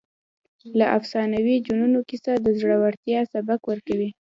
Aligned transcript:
د 0.77 0.79
افسانوي 0.97 1.55
جنونو 1.65 1.99
کیسه 2.09 2.33
د 2.45 2.47
زړورتیا 2.59 3.19
سبق 3.33 3.61
ورکوي. 3.71 4.09